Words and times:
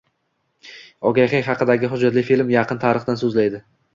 Ogahiy 1.09 1.43
haqidagi 1.49 1.91
hujjatli 1.93 2.25
film 2.31 2.51
yaqin 2.57 2.83
tarixdan 2.87 3.23
so‘zlaydi 3.23 3.63